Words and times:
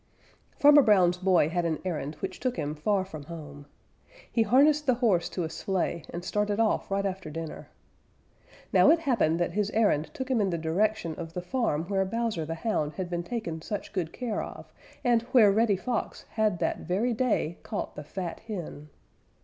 _Farmer 0.59 0.81
Brown's 0.81 1.19
boy 1.19 1.49
had 1.49 1.63
an 1.63 1.77
errand 1.85 2.15
which 2.21 2.39
took 2.39 2.55
him 2.57 2.73
far 2.73 3.05
from 3.05 3.25
home. 3.25 3.67
He 4.31 4.41
harnessed 4.41 4.87
the 4.87 4.95
horse 4.95 5.29
to 5.29 5.43
a 5.43 5.49
sleigh 5.51 6.05
and 6.09 6.25
started 6.25 6.59
off 6.59 6.89
right 6.89 7.05
after 7.05 7.29
dinner. 7.29 7.69
Now 8.73 8.89
it 8.89 9.01
happened 9.01 9.39
that 9.39 9.51
his 9.51 9.69
errand 9.75 10.09
took 10.11 10.31
him 10.31 10.41
in 10.41 10.49
the 10.49 10.57
direction 10.57 11.13
of 11.17 11.33
the 11.33 11.41
farm 11.43 11.83
where 11.83 12.03
Bowser 12.03 12.45
the 12.45 12.55
Hound 12.55 12.93
had 12.93 13.11
been 13.11 13.21
taken 13.21 13.61
such 13.61 13.93
good 13.93 14.11
care 14.11 14.41
of, 14.41 14.73
and 15.03 15.21
where 15.33 15.51
Reddy 15.51 15.77
Fox 15.77 16.25
had 16.31 16.57
that 16.57 16.79
very 16.79 17.13
day 17.13 17.59
caught 17.61 17.93
the 17.95 18.03
fat 18.03 18.39
hen. 18.47 18.89